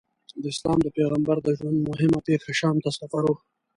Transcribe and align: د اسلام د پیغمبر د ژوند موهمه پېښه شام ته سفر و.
د 0.41 0.43
اسلام 0.53 0.77
د 0.83 0.87
پیغمبر 0.97 1.37
د 1.43 1.47
ژوند 1.57 1.77
موهمه 1.87 2.19
پېښه 2.27 2.51
شام 2.59 2.75
ته 2.83 2.89
سفر 2.99 3.23
و. 3.27 3.33